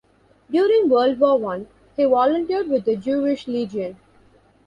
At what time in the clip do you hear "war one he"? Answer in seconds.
1.19-2.05